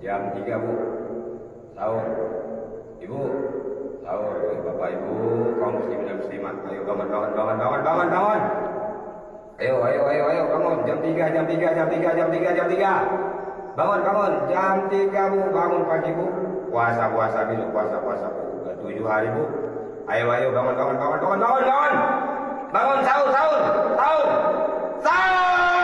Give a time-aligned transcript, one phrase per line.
[0.00, 0.72] Jam 3 bu.
[1.76, 2.04] Sahur.
[3.04, 3.20] Ibu
[4.00, 4.32] Sahur.
[4.64, 5.12] Bapak ibu
[5.60, 8.40] Kaum muslimin dan muslimat Ayo bangun bangun bangun bangun bangun bangun.
[9.60, 10.78] Ayo ayo ayo ayo bangun.
[10.88, 14.32] Jam 3 jam 3 jam 3 jam 3 jam 3 Bangun bangun.
[14.48, 15.38] Jam 3 bu.
[15.52, 16.26] Bangun pagi bu.
[16.72, 18.42] Puasa puasa besok puasa puasa bu.
[18.80, 19.44] Tujuh hari bu.
[20.08, 21.94] Ayo ayo bangun bangun bangun bangun bangun bangun.
[22.72, 23.60] Bangun sahur sahur
[24.00, 24.26] Sahur.
[25.04, 25.79] Sahur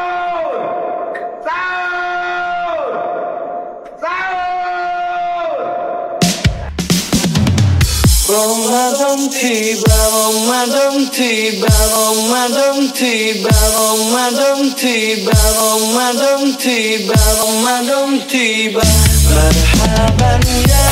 [8.26, 18.82] Ramadan tiba, Ramadan tiba, Ramadan tiba, Ramadan tiba, Ramadan tiba, Ramadan tiba.
[19.30, 20.86] Marhaban ya.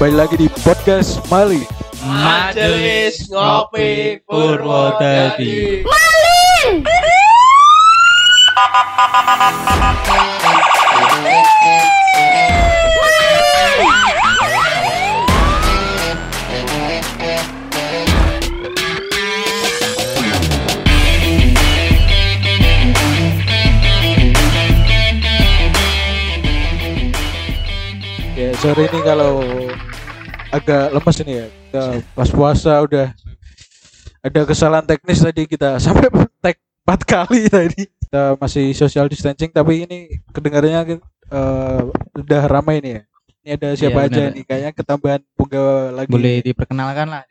[0.00, 1.79] Kembali lagi di podcast Mali.
[2.00, 5.84] Majelis Ngopi Purwodadi.
[28.40, 29.44] Ya sore ini kalau
[30.50, 31.46] agak lemes ini ya.
[31.48, 31.82] Kita
[32.14, 33.06] pas puasa udah
[34.20, 36.10] ada kesalahan teknis tadi kita sampai
[36.42, 37.86] tag empat kali tadi.
[37.88, 40.98] Kita masih social distancing tapi ini kedengarannya
[41.30, 41.80] eh,
[42.18, 43.02] udah ramai nih ya.
[43.40, 46.12] Ini ada siapa Iya, aja nih kayaknya ketambahan punggawa lagi.
[46.12, 47.24] Boleh diperkenalkan lah.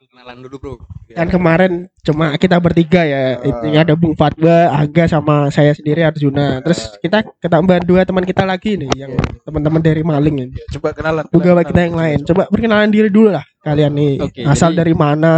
[0.00, 0.74] Kenalan dulu bro.
[1.08, 3.46] kan kemarin cuma kita bertiga ya Ah.
[3.62, 8.42] itu ada Bung Fatwa, Aga sama saya sendiri Arjuna terus kita ketambahan dua teman kita
[8.42, 11.24] lagi nih yang teman-teman dari Maling ini Ya, coba kenalan.
[11.26, 11.70] pegawai kenalan.
[11.70, 15.32] kita yang lain coba perkenalan diri dulu lah kalian nih Oke, asal jadi- dari mana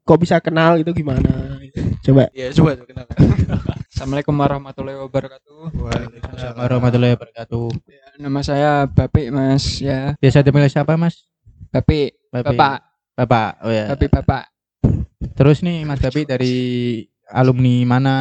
[0.00, 1.56] kok bisa kenal itu gimana
[2.00, 3.16] coba Ya coba coba kenalan.
[3.94, 5.70] Assalamualaikum warahmatullahi wabarakatuh.
[5.70, 7.66] Assalamualaikum warahmatullahi wabarakatuh.
[7.86, 10.18] Ya, nama saya Bapik Mas ya.
[10.18, 11.30] Biasa dipanggil siapa mas?
[11.70, 12.42] Bapik, Bapi.
[12.52, 13.62] Bapak, Bapak.
[13.62, 13.94] Oh ya.
[13.94, 14.50] Bapik Bapak.
[15.38, 16.56] Terus nih Mas Bapi dari
[17.30, 18.16] alumni mana?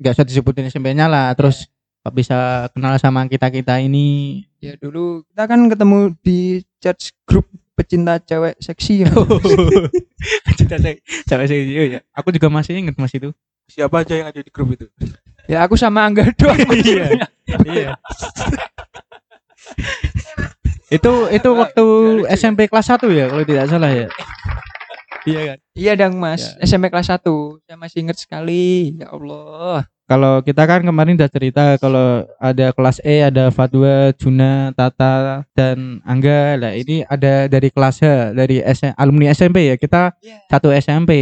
[0.00, 1.36] Gak usah disebutin SMP-nya lah.
[1.36, 1.68] Terus
[2.00, 4.40] kok bisa kenal sama kita kita ini?
[4.64, 7.46] Ya dulu kita kan ketemu di church group
[7.76, 9.12] pecinta cewek seksi ya.
[10.58, 10.96] Cinta saya,
[11.28, 12.00] cewek saya ya.
[12.16, 13.28] Aku juga masih inget mas itu.
[13.68, 14.88] Siapa aja yang ada di grup itu?
[15.44, 16.56] ya aku sama Angga doang.
[16.72, 17.28] Iya.
[17.68, 17.90] Iya.
[20.94, 21.84] itu itu waktu
[22.30, 24.06] SMP kelas 1 ya kalau tidak salah ya.
[25.24, 25.58] Iya kan.
[25.72, 26.68] Iya dong Mas, Ya.
[26.68, 27.58] SMP kelas 1.
[27.60, 28.92] Saya masih inget sekali.
[28.94, 29.88] Ya Allah.
[30.04, 36.04] Kalau kita kan kemarin udah cerita kalau ada kelas E, ada Fatwa, Juna, Tata dan
[36.04, 36.60] Angga.
[36.60, 39.80] Lah ini ada dari kelas H, dari S alumni SMP ya.
[39.80, 40.44] Kita Iya.
[40.46, 41.12] satu SMP.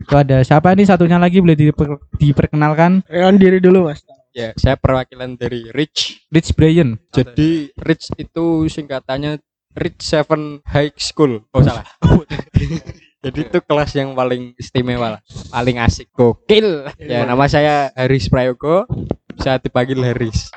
[0.00, 3.04] Itu ada siapa nih satunya lagi boleh diper- diperkenalkan?
[3.04, 4.00] perkenalan diri dulu mas
[4.30, 6.30] Ya, saya perwakilan dari Rich.
[6.30, 7.02] Rich Brian.
[7.10, 9.42] Jadi Rich itu singkatannya
[9.74, 11.46] Rich Seven High School.
[11.50, 11.86] Oh salah.
[13.20, 15.20] Jadi itu kelas yang paling istimewa lah,
[15.52, 16.88] paling asik, gokil.
[16.96, 18.88] Ya, nama saya Haris Prayogo,
[19.36, 20.48] bisa dipanggil Haris.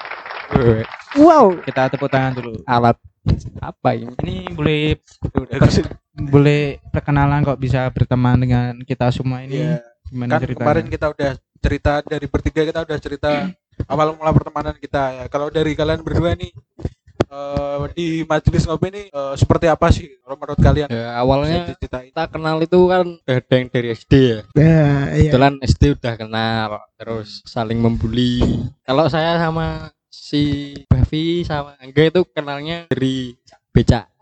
[1.20, 2.64] Wow Kita tepuk tangan dulu.
[2.64, 2.96] Alat
[3.60, 4.16] apa ini?
[4.24, 4.96] Ini boleh
[6.14, 9.60] boleh perkenalan kok bisa berteman dengan kita semua ini.
[9.60, 9.84] Iya.
[10.08, 10.60] Gimana kan ceritanya?
[10.62, 11.32] kemarin kita udah
[11.64, 13.30] cerita dari bertiga kita udah cerita
[13.88, 15.26] awal mula pertemanan kita ya.
[15.28, 16.52] Kalau dari kalian berdua nih
[17.30, 20.90] eh, di majelis ngopi ini eh, seperti apa sih kalau menurut kalian?
[20.90, 24.40] Ya, awalnya kita kenal itu kan yang dari SD ya.
[24.54, 28.42] nah iya Kebetulan SD udah kenal, terus saling membuli.
[28.86, 33.34] Kalau saya sama si Bavi sama Angga itu kenalnya dari
[33.74, 34.13] beca.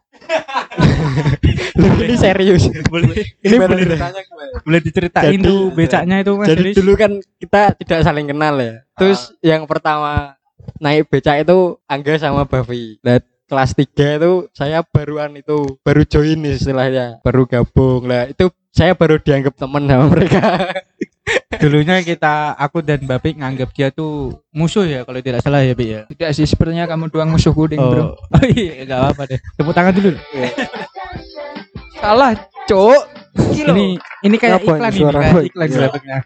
[2.01, 2.63] Ini serius.
[2.87, 3.79] boleh Ini beneran.
[3.97, 4.55] ceritanya gimana?
[4.61, 6.75] boleh diceritain Jadi- tuh becaknya itu Mas Jadi Riz?
[6.75, 8.73] dulu kan kita tidak saling kenal ya.
[8.95, 10.35] Terus yang pertama
[10.77, 12.99] naik becak itu Angga sama Bavi.
[13.01, 18.06] Nah, kelas 3 itu saya baruan itu baru join istilahnya, baru gabung.
[18.06, 20.41] Lah itu saya baru dianggap teman sama mereka.
[21.62, 25.88] dulunya kita aku dan Bapik nganggap dia tuh musuh ya kalau tidak salah ya Bik
[25.88, 26.02] ya?
[26.10, 28.02] Tidak sih sepertinya kamu doang musuh kuning, Bro.
[28.10, 28.16] oh.
[28.42, 29.40] Iya nggak apa deh.
[29.56, 30.12] Tepuk tangan dulu.
[31.96, 32.34] Salah,
[32.66, 33.02] Cuk.
[33.54, 34.75] ini ini kayak Apa ini?
[34.75, 35.75] iklan ini suara kayak iklan Iya.
[35.78, 36.19] sebenarnya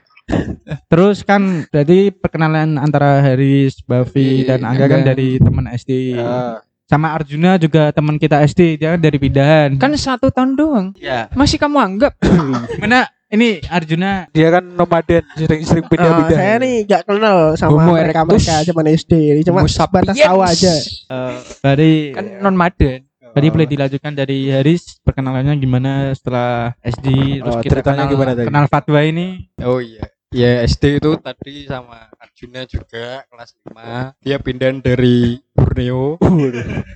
[0.89, 6.57] terus kan berarti perkenalan antara Haris, Bavi dan Angga kan dari teman SD Ya,
[6.89, 9.77] sama Arjuna juga teman kita SD dia kan dari pindahan.
[9.77, 10.87] Kan satu tahun doang.
[10.97, 12.17] ya Masih kamu anggap?
[12.73, 13.05] gimana
[13.35, 16.37] ini Arjuna dia kan nomaden sering-sering Ah, pindah-pindah.
[16.37, 18.41] saya nih gak kenal sama Homo mereka erectus.
[18.41, 20.17] mereka zaman SD cuma sapiens.
[20.17, 20.73] tahu aja
[21.09, 23.03] eh, dari Kan non maden.
[23.27, 28.31] Tadi boleh dilanjutkan dari Haris perkenalannya gimana setelah SD terus Oh, kita ceritanya kenal, gimana
[28.31, 28.47] tadi?
[28.47, 29.27] kenal Fatwa ini.
[29.59, 30.07] Oh iya.
[30.31, 34.15] Ya SD itu tadi sama Arjuna juga kelas 5.
[34.19, 36.15] Dia pindah dari Borneo.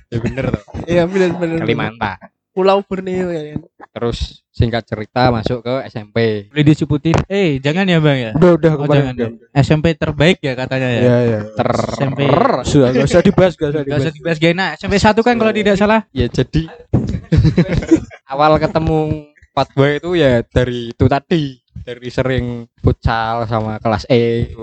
[0.08, 0.64] ya bener toh.
[0.84, 1.56] Iya benar-benar.
[1.60, 2.18] Kalimantan.
[2.50, 3.60] Pulau Borneo ya kan.
[3.90, 4.18] Terus
[4.50, 6.46] singkat cerita masuk ke SMP.
[6.46, 7.14] Boleh disebutin.
[7.26, 8.30] Eh, jangan ya Bang ya.
[8.34, 9.14] Udah udah Oh, kemarin.
[9.14, 9.32] jangan.
[9.56, 11.00] SMP terbaik ya katanya ya.
[11.00, 11.40] Iya iya.
[11.48, 12.20] Ter SMP.
[12.62, 14.14] Sudah gak usah dibahas gak usah Gak usah dibahas.
[14.14, 14.66] dibahas Gena.
[14.74, 16.00] SMP 1 kan kalau tidak salah.
[16.10, 16.62] ya jadi
[18.26, 18.98] awal ketemu
[19.50, 22.44] Fatboy itu ya dari itu tadi dari sering
[22.76, 24.54] futsal sama kelas E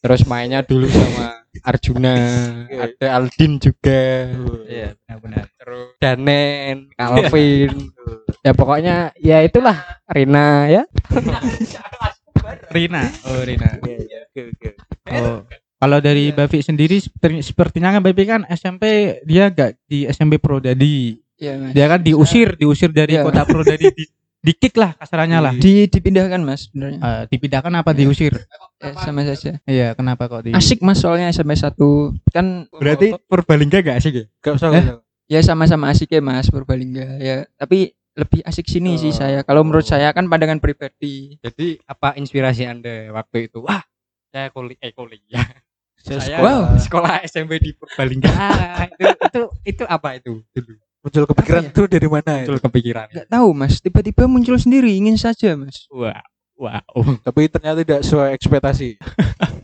[0.00, 2.14] terus mainnya dulu sama Arjuna
[2.70, 4.32] ada Aldin juga
[4.64, 5.44] Iya, benar-benar.
[5.54, 7.70] terus Danen Calvin
[8.40, 9.76] ya pokoknya ya itulah
[10.06, 10.82] Rina ya
[12.70, 13.02] Rina.
[13.26, 13.68] Oh, Rina.
[13.78, 14.68] Oke oke.
[15.10, 15.42] Oh.
[15.76, 18.84] Kalau dari Bavi sendiri seperti- sepertinya kan Bavi kan SMP
[19.24, 21.18] dia gak di SMP Prodadi.
[21.34, 21.72] Iya, Mas.
[21.72, 23.24] Dia kan diusir, diusir dari Iya.
[23.24, 24.04] kota Prodadi di,
[24.40, 25.52] di kick lah kasarannya lah.
[25.52, 26.98] Di dipindahkan Mas sebenarnya.
[26.98, 28.32] Eh, dipindahkan apa diusir?
[28.80, 29.60] Eh, sama saja.
[29.62, 31.76] Iya, kenapa kok di Asik Mas soalnya SMP 1
[32.30, 34.68] kan berarti Purbalingga gak asik ya Gak usah.
[34.70, 34.80] Eh?
[34.80, 35.04] gak usah.
[35.26, 37.44] ya sama-sama asik ya Mas Purbalingga ya.
[37.54, 39.40] Tapi lebih asik sini sih saya.
[39.42, 41.36] Kalau menurut saya kan pandangan pribadi.
[41.38, 43.84] jadi apa inspirasi anda waktu itu wah
[44.26, 45.46] saya kuliah eh kuliah
[45.96, 46.80] saya Wow.
[46.80, 51.70] sekolah SMP di Purbalingga Ah, itu itu itu apa itu dulu Muncul kepikiran ya?
[51.72, 52.44] tuh dari mana ya?
[52.44, 55.88] muncul kepikiran Gak tahu Mas, tiba-tiba muncul sendiri ingin saja Mas.
[55.88, 56.20] wah
[56.54, 56.84] wow
[57.26, 59.00] Tapi ternyata tidak sesuai ekspektasi.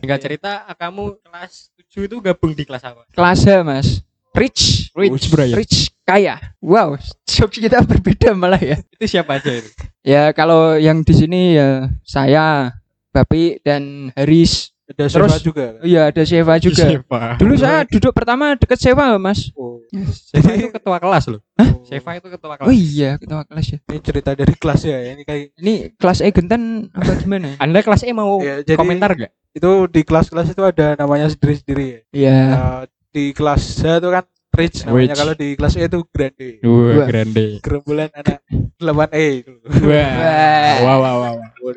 [0.01, 3.89] Enggak cerita kamu kelas 7 itu gabung di kelas apa Kelas H Mas.
[4.37, 5.57] Rich, Rich, bro, ya?
[5.57, 6.37] rich kaya.
[6.61, 8.77] Wow, jokes kita berbeda malah ya.
[8.93, 9.73] itu siapa aja itu
[10.05, 12.77] Ya kalau yang di sini ya saya,
[13.17, 14.76] Bapi dan Haris.
[14.87, 15.67] Ada Terus- Terus juga.
[15.73, 15.83] kan?
[15.83, 16.85] Iya ada Seva juga.
[16.85, 17.21] Siapa?
[17.37, 19.51] Dulu saya duduk pertama deket Seva Mas.
[19.53, 19.83] Oh.
[20.31, 21.39] Seva itu ketua kelas loh
[21.83, 23.79] Seva itu ketua kelas Oh iya ketua kelas ya.
[23.85, 24.99] Ini cerita dari kelas ya.
[25.09, 27.55] Ini kayak Ini kelas E gentan apa gimana?
[27.63, 31.87] anda kelas E mau Ya, jadi- komentar gak itu di kelas-kelas itu ada namanya sendiri-sendiri
[31.89, 32.01] ya.
[32.13, 32.39] Iya.
[32.47, 35.17] Nah, di kelas H itu kan rich namanya Rich.
[35.17, 36.49] kalau di kelas E itu grande.
[36.61, 38.39] wah grande Gerombolan anak
[38.77, 39.53] 8E itu.
[39.83, 41.75] wah wah wah wah.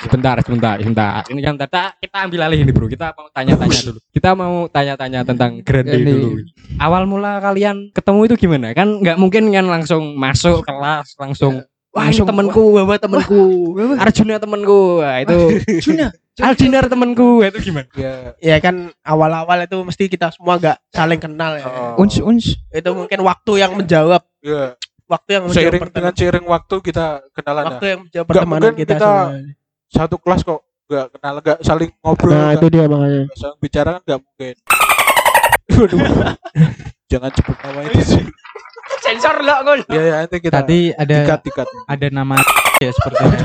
[0.00, 1.20] Sebentar sebentar sebentar.
[1.28, 2.88] Ini kan kita kita ambil alih ini bro.
[2.88, 3.98] Kita mau tanya-tanya dulu.
[4.10, 6.10] Kita mau tanya-tanya tentang grande Grande.
[6.10, 6.28] dulu.
[6.80, 8.72] Awal mula kalian ketemu itu gimana?
[8.72, 11.62] Kan nggak mungkin kan langsung masuk kelas langsung
[11.92, 13.42] wah ini temanku bawa temanku.
[14.00, 15.04] Arjuna temanku.
[15.04, 15.36] Wah itu
[15.84, 16.08] Juna.
[16.36, 17.40] Aldinar temanku.
[17.40, 17.88] Itu gimana?
[17.96, 21.64] Ya Ya kan awal-awal itu mesti kita semua gak saling kenal ya.
[21.64, 22.04] Oh.
[22.04, 22.60] Uns uns.
[22.68, 26.14] Itu mungkin waktu yang menjawab, ya waktu yang seiring dengan pertemanan.
[26.14, 27.68] seiring waktu kita kenalan ya.
[27.70, 28.94] Waktu yang menjawab Nggak pertemanan mungkin kita.
[28.94, 29.12] kita
[29.88, 33.22] satu kelas kok nggak kenal nggak saling ngobrol Nah itu dia makanya.
[33.32, 34.54] saling bicara kan nggak mungkin
[35.76, 35.98] Waduh.
[37.06, 38.24] jangan sebut nama itu sih
[38.98, 42.36] sensor lah gol ya ya nanti kita Tadi ada tikat tikat ada nama
[42.82, 43.38] ya sepertinya.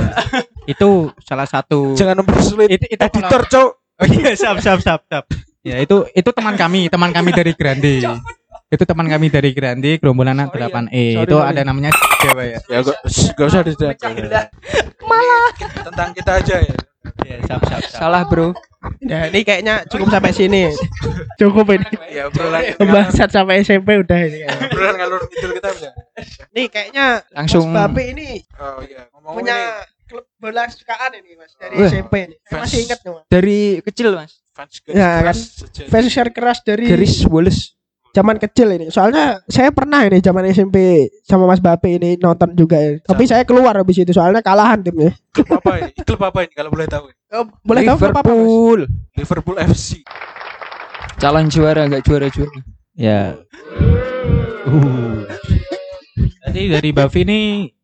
[0.66, 3.70] itu salah satu jangan mempersulit itu, itu editor cok
[4.02, 5.30] Oh iya, siap, siap, siap, siap.
[5.62, 8.02] Ya itu itu teman kami, teman kami dari Grande.
[8.72, 11.20] Itu teman kami dari Grande, gerombolan anak 8E.
[11.20, 11.50] Sorry, itu sorry.
[11.52, 11.92] ada namanya
[12.24, 12.58] Jawa ya.
[12.72, 12.98] ya gak,
[13.36, 13.98] gak usah dijawab
[15.04, 15.46] malah
[15.84, 16.76] tentang kita aja ya
[17.26, 17.98] Ya, siap, siap, siap.
[17.98, 18.54] Salah bro.
[19.06, 20.70] Nah ini kayaknya cukup sampai sini.
[21.38, 21.86] Cukup ini.
[22.14, 22.30] ya
[22.78, 24.42] Pembahasan sampai SMP udah ini.
[24.46, 24.70] kayaknya.
[24.70, 25.90] obrolan ngalur ngidul kita bisa
[26.54, 27.74] Nih kayaknya Langsung.
[27.74, 31.90] Mas Bape ini oh iya ngomong punya ini klub bola kesukaan ini Mas dari Wah.
[31.90, 32.36] SMP ini.
[32.46, 32.62] Fans.
[32.70, 33.26] masih ingat nih Mas.
[33.30, 34.32] Dari kecil mas.
[34.54, 35.36] fans Ya, kan.
[35.38, 35.90] sejati.
[35.90, 37.81] Fans share keras dari Garis Wallace.
[38.12, 38.88] Zaman kecil ini.
[38.88, 40.78] Soalnya saya pernah ini zaman SMP
[41.22, 42.78] sama Mas Bape ini nonton juga.
[42.78, 43.00] ya.
[43.02, 45.16] Tapi saya keluar habis itu soalnya kalahan timnya.
[45.32, 48.28] klub apa ini klub apa ini kalau boleh tahu Oh, boleh tahu apa Mas?
[48.28, 48.80] Liverpool.
[49.16, 49.90] Liverpool FC
[51.16, 52.60] Calon juara nggak juara juara.
[52.94, 53.40] Ya.
[54.64, 55.24] Uh.
[56.42, 57.40] Tadi dari Bavi ini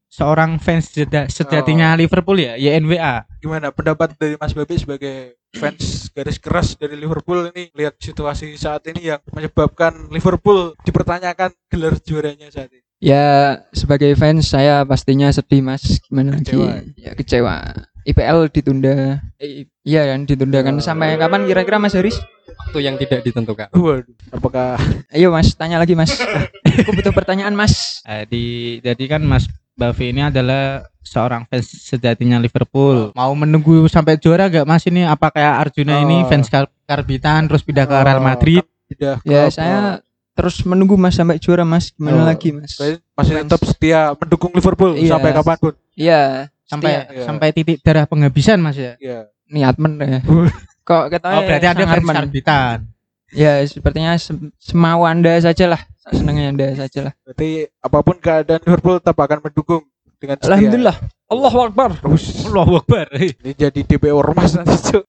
[0.08, 3.24] seorang fans sejati- sejatinya Liverpool ya, YNWA.
[3.48, 8.84] Gimana pendapat dari Mas Babi sebagai fans garis keras dari Liverpool ini lihat situasi saat
[8.92, 15.62] ini yang menyebabkan Liverpool dipertanyakan gelar juaranya saat ini Ya sebagai fans saya pastinya sedih
[15.62, 16.02] mas.
[16.10, 16.82] Gimana Kecewa.
[16.82, 16.98] lagi?
[16.98, 17.56] Ya kecewa.
[18.10, 19.22] IPL ditunda.
[19.38, 22.18] Eh, iya kan ditunda kan sampai kapan kira-kira Mas Haris?
[22.58, 24.76] waktu yang tidak ditentukan waduh apakah
[25.14, 26.10] Ayo Mas, tanya lagi Mas.
[26.84, 28.02] Aku butuh pertanyaan Mas.
[28.04, 28.44] Eh, di
[28.82, 29.46] jadi kan Mas
[29.78, 33.14] Bavi ini adalah seorang fans sejatinya Liverpool.
[33.14, 35.06] Mau menunggu sampai juara gak Mas ini?
[35.06, 36.28] Apa kayak Arjuna ini Oh.
[36.28, 38.66] fans Kar- Karbitan terus pindah ke Real Madrid?
[38.88, 40.02] tidak Ya saya
[40.34, 41.94] terus menunggu Mas sampai juara Mas.
[41.94, 42.26] Gimana Oh.
[42.26, 42.74] lagi Mas?
[42.74, 43.30] Masih Fans.
[43.46, 45.14] tetap setia mendukung Liverpool Iya.
[45.14, 46.22] sampai kapan pun Iya.
[46.66, 47.24] Sampai Iya.
[47.24, 48.98] sampai titik darah penghabisan Mas ya.
[48.98, 50.20] ya niat men ya.
[50.84, 52.02] Kok kata Oh berarti ada fans.
[52.04, 52.78] Karbitan.
[53.30, 58.62] Ya sepertinya se- semau anda saja lah senangnya anda saja lah Berarti apa pun keadaan
[58.62, 59.84] Liverpool tetap akan mendukung
[60.18, 60.50] dengan setia.
[60.50, 60.98] alhamdulillah
[61.28, 61.90] Allahu Akbar
[62.48, 63.06] Allahu Akbar.
[63.14, 65.04] Eh, Ini jadi DPO Ormas nanti Cuk.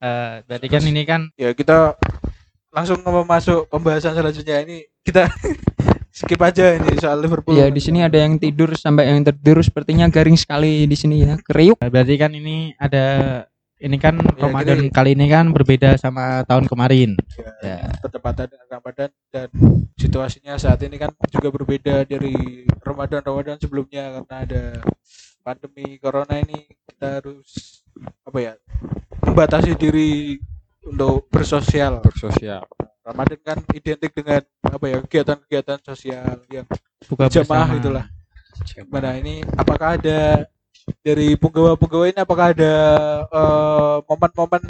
[0.44, 1.94] berarti kan ini kan Ya kita
[2.68, 5.30] langsung masuk pembahasan selanjutnya ini kita
[6.12, 7.54] skip aja ini soal Liverpool.
[7.54, 11.38] ya di sini ada yang tidur sampai yang tertidur sepertinya garing sekali di sini ya
[11.40, 13.47] kriuk berarti kan ini ada
[13.78, 14.90] ini kan Ya, Ramadan gini.
[14.90, 17.14] kali ini kan berbeda sama tahun kemarin.
[17.38, 17.78] ya, Ya.
[18.44, 19.48] dengan Ramadan dan
[19.94, 22.34] situasinya saat ini kan juga berbeda dari
[22.82, 24.62] Ramadan Ramadan sebelumnya karena ada
[25.40, 27.80] pandemi corona ini kita harus
[28.22, 28.52] apa ya
[29.22, 30.38] membatasi diri
[30.84, 32.02] untuk bersosial.
[32.02, 32.66] bersosial
[33.02, 36.66] Ramadan kan identik dengan apa ya kegiatan-kegiatan sosial yang
[37.08, 37.80] Buka jamaah bersama.
[37.80, 38.06] itulah.
[38.90, 40.44] Mana ini apakah ada
[41.00, 42.74] dari penggawa-penggawa ini apakah ada
[43.24, 44.62] eh, momen-momen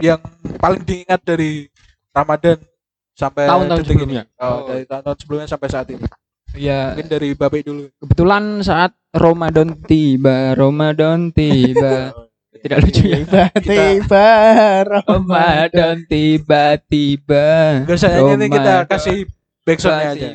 [0.00, 0.20] yang
[0.56, 1.68] paling diingat dari
[2.10, 2.58] Ramadan
[3.12, 3.94] sampai Tahun-tahun detik ini?
[3.94, 4.22] sebelumnya.
[4.36, 4.60] Oh, Oh.
[4.66, 6.06] dari tahun-tahun sebelumnya sampai saat ini.
[6.50, 7.86] ya Mungkin dari Bapak dulu.
[7.96, 12.10] kebetulan saat Ramadan tiba Ramadan tiba
[12.62, 14.26] tidak lucu ya Tiba-tiba
[14.82, 17.46] Ramadan tiba-tiba
[17.94, 19.18] sayangnya ini kita kasih
[19.70, 20.28] backsoundnya aja.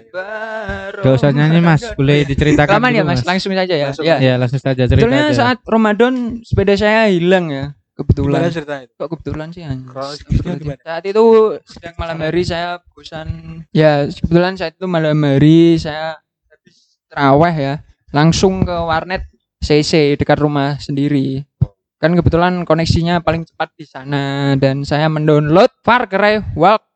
[0.95, 3.91] Gak usah nyanyi mas, boleh diceritakan Lama ya mas, langsung saja ya.
[3.91, 4.05] Langsung.
[4.07, 4.17] ya.
[4.23, 5.35] Ya langsung saja cerita Sebetulnya aja.
[5.35, 7.65] saat Ramadan sepeda saya hilang ya.
[7.95, 8.39] Gimana Kebetulan.
[8.51, 8.85] ceritanya?
[8.99, 9.63] Kok kebetulan sih?
[9.63, 10.81] Kronologisnya gimana?
[10.83, 11.23] Saat itu
[11.63, 13.27] sedang malam hari saya bosan.
[13.71, 16.19] Ya kebetulan saat itu malam hari saya
[16.51, 17.73] habis terawih ya.
[18.11, 19.23] Langsung ke warnet
[19.63, 21.47] CC dekat rumah sendiri.
[21.95, 26.43] Kan kebetulan koneksinya paling cepat di sana dan saya mendownload Far Cry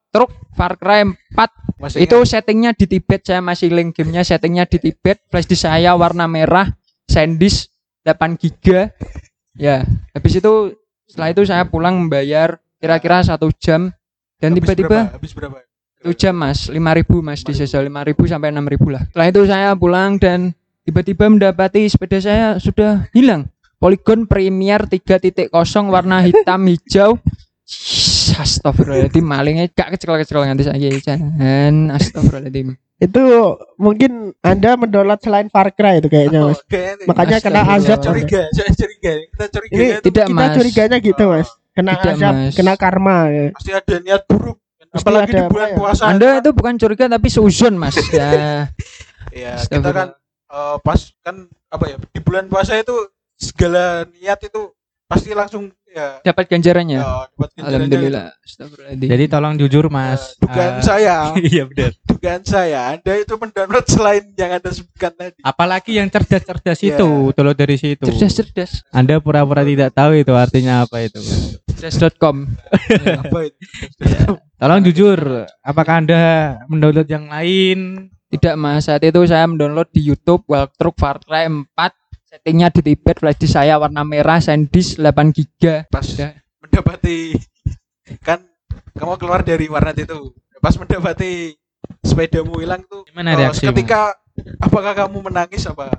[0.10, 4.82] Walkthrough Far Cry 4 Masih itu settingnya di Tibet saya masih link gamenya settingnya di
[4.84, 5.24] Tibet.
[5.32, 6.68] Flash disk saya warna merah
[7.08, 7.72] SanDisk
[8.04, 8.92] 8 giga.
[9.56, 10.76] Ya habis itu
[11.08, 13.96] setelah itu saya pulang membayar kira-kira satu jam.
[14.42, 15.64] Dan tiba-tiba habis berapa?
[16.04, 16.68] satu jam mas.
[16.68, 16.76] 5000
[17.24, 19.04] mas di sesal 5000 sampai 6000 lah.
[19.08, 20.52] Setelah itu saya pulang dan
[20.84, 23.48] tiba-tiba mendapati sepeda saya sudah hilang.
[23.80, 25.48] Polygon Premier 3.0
[25.88, 27.16] warna hitam hijau
[28.40, 33.24] Astagfirullahaladzim malingnya gak kecil-kecil nganti saya jangan Astagfirullahaladzim itu
[33.80, 36.60] mungkin Anda mendownload selain Far Cry itu kayaknya Mas.
[36.60, 39.14] Oh, kayaknya Makanya kena azab curiga, saya curiga.
[39.24, 41.50] Kita curiga Ini itu tidak kita mas curiganya gitu Mas.
[41.72, 42.54] Kena Tidak, azab, Mas.
[42.60, 43.46] kena karma ya.
[43.56, 44.60] pasti ada niat buruk.
[44.90, 45.78] Pasti Apalagi ada di bulan apa ya?
[45.80, 46.02] puasa.
[46.12, 48.30] Anda itu bukan curiga tapi seuzon mas ya
[49.32, 50.08] ya kita kan
[50.50, 51.36] eh, pas kan
[51.70, 52.96] apa ya di bulan puasa itu
[53.40, 54.74] segala niat itu
[55.10, 60.22] pasti langsung ya, dapat ganjarannya ya dapat ganjarannya Alhamdulillah Astagfirullahaladzim Jadi tolong jujur mas.
[60.22, 61.16] Eh, dugaan Eh, saya,
[61.50, 61.92] Iya benar.
[62.06, 65.42] dugaan saya, Anda itu mendownload selain yang Anda sebutkan tadi.
[65.42, 66.94] Apalagi yang cerdas-cerdas Iya.
[66.96, 68.06] itu, tolong dari situ.
[68.06, 71.18] cerdas-cerdas Anda pura-pura tidak tahu itu artinya apa itu.
[71.74, 72.46] cerdas.com
[73.26, 73.58] Apa itu?
[74.56, 75.20] Tolong jujur,
[75.60, 76.22] apakah Anda
[76.68, 78.12] mendownload yang lain?
[78.30, 81.66] Tidak mas, saat itu saya mendownload di YouTube Walkthrough Far Cry 4
[82.30, 86.38] Settingnya di Tibet, flash disk saya warna merah, SanDisk 8 giga Pas Ya.
[86.62, 87.34] mendapati
[88.22, 88.46] kan
[88.94, 90.30] kamu keluar dari warnet itu.
[90.62, 91.58] Pas mendapati
[92.06, 93.74] sepedamu hilang tuh Gimana eh, reaksimu?
[93.74, 94.14] ketika
[94.62, 95.90] apakah kamu menangis apa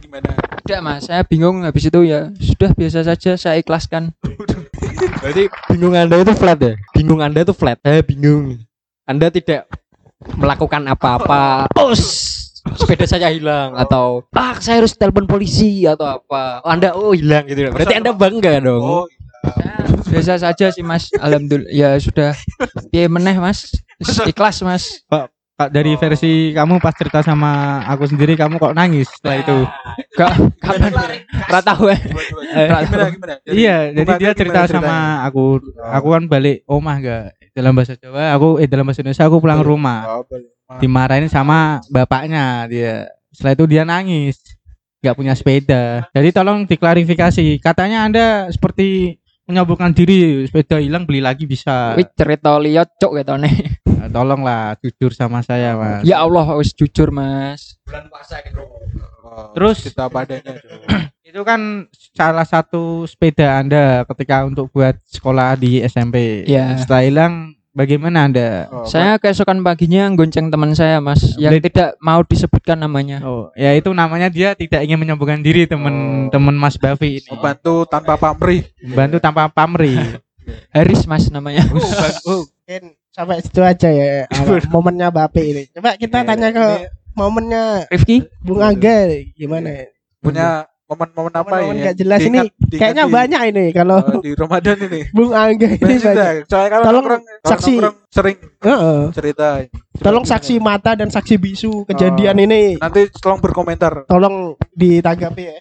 [0.00, 0.32] gimana?
[0.64, 4.16] Tidak mas, saya bingung habis itu ya Sudah biasa saja, saya ikhlaskan
[5.20, 6.72] Berarti bingung Anda itu flat ya?
[6.96, 7.76] Bingung Anda itu flat.
[7.84, 8.56] Saya bingung.
[9.04, 9.68] Anda tidak
[10.34, 11.70] melakukan apa-apa.
[11.78, 11.92] Oh,
[12.78, 16.62] sepeda saya hilang atau ah saya harus telepon polisi atau apa.
[16.62, 17.68] Oh, anda oh hilang gitu.
[17.74, 18.82] Berarti Anda bangga dong.
[18.82, 19.04] Oh,
[20.06, 22.30] Biasa saja sih mas, Alhamdulillah Ya sudah,
[22.94, 23.74] ya meneh mas
[24.28, 25.02] Ikhlas mas
[25.52, 26.00] Kak, dari Oh.
[26.00, 29.58] versi kamu pas cerita sama aku sendiri kamu kok nangis setelah itu?
[30.18, 30.92] Gak, kapan
[31.48, 33.34] Rata gue gimana?
[33.44, 34.72] Dari iya, jadi dia gimana cerita ceritanya?
[34.72, 34.96] sama
[35.28, 35.44] aku.
[35.80, 38.32] Aku kan balik rumah gak dalam bahasa Jawa.
[38.36, 40.20] Aku eh dalam bahasa Indonesia aku pulang rumah.
[40.20, 40.24] Oh.
[40.78, 43.10] Dimarahin sama bapaknya dia.
[43.34, 44.38] Setelah itu dia nangis.
[45.02, 46.06] Gak punya sepeda.
[46.14, 47.58] Jadi tolong diklarifikasi.
[47.58, 49.18] Katanya Anda seperti
[49.50, 51.98] menyabukkan diri sepeda hilang beli lagi bisa.
[51.98, 53.56] Wih cerita liat cok gitu nih
[54.02, 56.02] Nah, tolonglah jujur sama saya mas.
[56.06, 57.78] Ya Allah harus jujur mas
[59.22, 59.80] Oh, Terus?
[59.88, 60.60] kita padanya.
[61.28, 66.44] Itu kan salah satu sepeda Anda ketika untuk buat sekolah di SMP.
[66.44, 66.76] Iya.
[66.76, 67.34] Setelah hilang
[67.72, 68.68] bagaimana Anda?
[68.68, 73.72] Oh, Saya keesokan paginya gonceng teman saya mas Yang tidak mau disebutkan namanya Oh, ya
[73.72, 77.28] itu namanya dia tidak ingin menyembuhkan diri teman-teman Mas Bavi ini.
[77.28, 78.64] membantu tanpa pamrih.
[78.78, 80.20] Membantu tanpa pamrih.
[80.68, 84.26] Haris mas namanya Oh, mungkin sampai situ aja ya
[84.74, 85.62] momennya Bape ini.
[85.70, 86.66] Coba kita Ya, tanya ke
[87.12, 89.86] momennya Rifki Bung Angga gimana ya?
[90.18, 90.48] punya
[90.84, 91.82] momen-momen apa Momen-momen ya?
[91.82, 95.00] nggak jelas ini Diingat- Kayaknya di- banyak ini kalau oh, di Ramadan ini.
[95.10, 96.34] Bung Angga ini Banyak.
[96.44, 97.74] Soalnya kalau Tolong kalau saksi.
[98.08, 99.00] sering Heeh.
[99.10, 99.48] cerita.
[100.02, 102.44] Tolong saksi mata dan saksi bisu kejadian Oh.
[102.44, 104.02] ini Nanti tolong berkomentar.
[104.04, 105.56] tolong ditanggapi ya.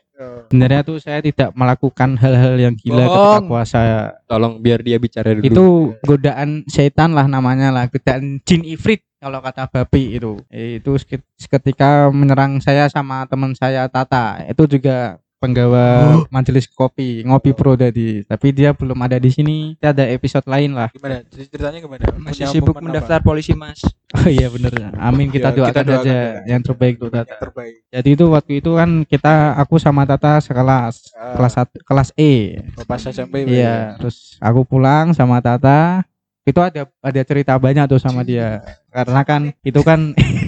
[0.49, 3.45] Sebenarnya tuh saya tidak melakukan hal-hal yang gila ketika Bohong.
[3.49, 3.79] puasa.
[4.25, 5.45] Tolong biar dia bicara dulu.
[5.45, 5.65] Itu
[6.01, 10.37] godaan setan lah namanya lah, godaan jin ifrit kalau kata babi itu.
[10.49, 10.97] Eh, Itu
[11.37, 14.41] seketika menyerang saya sama teman saya Tata.
[14.45, 15.85] Itu juga penggawa
[16.29, 18.21] majelis kopi, ngopi pro tadi.
[18.21, 19.73] Tapi dia belum ada di sini.
[19.73, 20.93] Kita ada episode lain lah.
[20.93, 21.25] Gimana?
[21.25, 22.05] Cer- Ceritanya gimana?
[22.15, 23.81] Masih Punya sibuk mendaftar polisi mas.
[24.13, 24.69] Oh iya bener.
[24.95, 26.25] Amin kita Ya, kita doakan doakan saja ya.
[26.45, 27.17] yang terbaik untuk apa?
[27.17, 27.27] Tata.
[27.27, 27.75] Yang terbaik.
[27.89, 31.33] Jadi itu waktu itu kan kita aku sama Tata sekelas, Ah.
[31.33, 32.61] kelas satu, kelas E.
[32.85, 33.43] Pas SMP.
[33.43, 36.05] Iya, terus aku pulang sama Tata.
[36.41, 38.61] Itu ada ada cerita banyak tuh sama dia.
[38.89, 40.11] Karena kan itu kan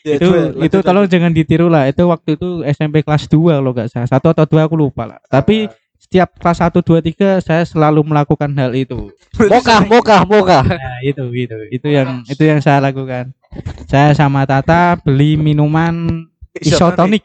[0.00, 1.14] Ya, itu coba, itu lanjut, tolong lanjut.
[1.14, 1.84] jangan ditiru lah.
[1.86, 4.08] Itu waktu itu SMP kelas 2 kalau nggak salah.
[4.08, 5.18] Satu atau dua aku lupa lah.
[5.28, 5.68] Tapi
[6.00, 9.12] setiap kelas 1 2 3 saya selalu melakukan hal itu.
[9.52, 10.64] Mokah, mokah, mokah.
[10.66, 11.56] Nah, itu itu.
[11.72, 13.32] Itu yang itu yang saya lakukan.
[13.88, 16.28] Saya sama Tata beli minuman
[16.60, 17.24] isotonik.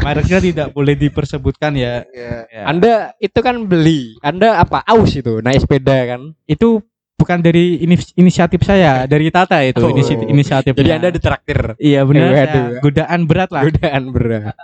[0.00, 2.06] Mereknya tidak boleh dipersebutkan ya.
[2.08, 2.36] Iya.
[2.48, 2.62] Ya.
[2.64, 4.16] Anda itu kan beli.
[4.24, 4.80] Anda apa?
[4.88, 6.32] Aus itu, naik sepeda kan.
[6.48, 6.80] itu
[7.20, 9.92] bukan dari ini- inisiatif saya, dari Tata itu Oh.
[9.92, 10.72] inisi- inisiatif.
[10.72, 11.76] Jadi Anda ditraktir.
[11.76, 12.32] Iya benar.
[12.32, 12.64] Eh, ya.
[12.80, 13.68] Godaan berat lah.
[13.68, 14.56] Godaan berat.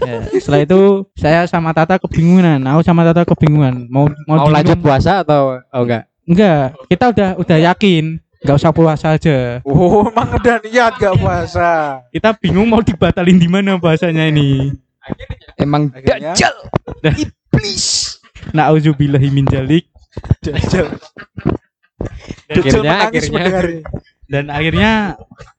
[0.00, 0.80] Ya, Setelah itu
[1.12, 2.64] saya sama Tata kebingungan.
[2.64, 3.84] Aku sama Tata kebingungan.
[3.92, 6.08] Mau mau, Mau lanjut puasa atau oh enggak?
[6.24, 6.64] Enggak.
[6.88, 8.16] Kita udah udah yakin.
[8.40, 9.60] Enggak usah puasa aja.
[9.68, 12.00] Oh, emang udah niat gak puasa.
[12.08, 14.72] Kita bingung mau dibatalin di mana bahasanya ini.
[15.60, 16.54] Emang Akhirnya dajjal.
[17.04, 17.14] Dah.
[17.20, 18.16] Iblis.
[18.56, 19.44] Nauzubillahi min.
[22.48, 23.82] Dajjal Akhirnya- akhirnya-.
[24.30, 24.92] Dan akhirnya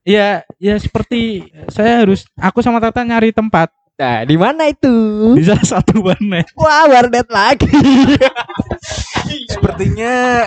[0.01, 3.67] ya ya seperti saya harus aku sama Tata nyari tempat
[4.01, 4.89] Nah, di mana itu?
[5.37, 6.49] di salah satu warnet.
[6.57, 7.69] Wah, warnet lagi.
[9.45, 10.41] Sepertinya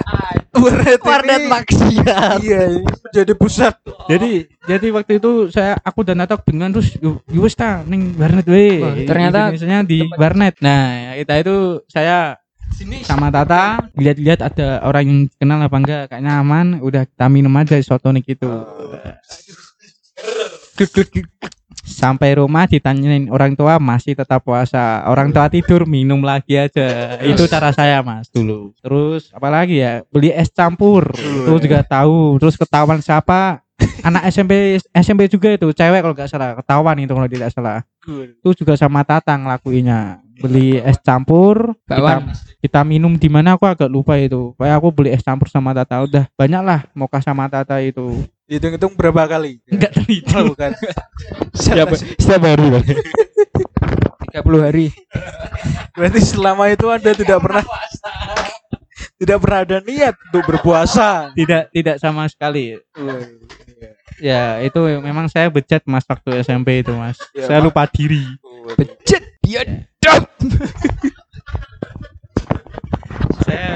[0.50, 2.38] warnet warnet ini maksiat.
[2.42, 2.62] Iya,
[3.14, 3.78] jadi pusat.
[4.10, 8.18] jadi jadi waktu itu saya aku dan Natak dengan terus "Yo, yo wis ta ning
[8.18, 8.83] warnet we.
[9.07, 10.59] Ternyata Indonesianya di warnet.
[10.59, 12.35] Nah, kita itu saya
[13.06, 13.88] sama Tata.
[13.94, 16.02] Lihat-lihat ada orang yang kenal apa enggak?
[16.10, 16.66] Kayaknya aman.
[16.82, 18.50] Udah kita minum aja isotonik itu.
[21.84, 25.04] Sampai rumah ditanyain orang tua masih tetap puasa.
[25.06, 27.20] Orang tua tidur minum lagi aja.
[27.22, 28.74] Itu cara saya mas dulu.
[28.80, 30.02] Terus apalagi ya?
[30.10, 31.12] Beli es campur.
[31.14, 32.40] Itu juga tahu.
[32.40, 33.62] Terus ketahuan siapa?
[34.00, 35.70] Anak SMP SMP juga itu.
[35.70, 36.56] Cewek kalau nggak salah.
[36.56, 37.84] Ketahuan itu kalau tidak salah.
[38.08, 42.27] Itu juga sama Tatang ngelakuinnya beli es campur kita,
[42.59, 46.03] kita minum di mana aku agak lupa itu kayak aku beli es campur sama Tata
[46.03, 49.64] udah banyak lah moka sama Tata itu Hitung-hitung berapa kali?
[49.73, 50.77] enggak terhitung Tahu kan?
[51.57, 52.66] Setiap setiap hari.
[52.77, 52.85] Bang.
[54.37, 54.87] 30 hari.
[55.97, 57.64] Berarti selama itu Anda tidak pernah
[59.16, 61.33] tidak pernah ada niat untuk berpuasa.
[61.33, 62.77] tidak tidak sama sekali
[64.20, 68.23] ya itu memang saya bejat mas waktu SMP itu mas Ya, saya lupa diri
[68.79, 69.25] Bejat
[73.44, 73.68] saya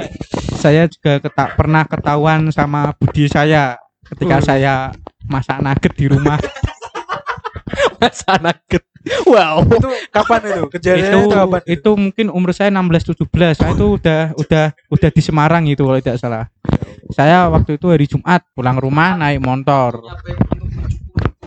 [0.59, 4.91] saya juga keta- pernah ketahuan sama budi saya ketika saya
[5.29, 6.37] masak nugget di rumah
[7.99, 8.83] Masa nugget.
[9.27, 9.63] Wow.
[9.67, 10.61] Itu kapan itu?
[10.75, 11.61] Kejadiannya itu itu kapan?
[11.67, 15.99] itu mungkin umur saya 16 17 saya itu udah udah udah di Semarang itu kalau
[16.03, 16.45] tidak salah
[17.15, 20.03] saya waktu itu hari Jumat pulang rumah naik motor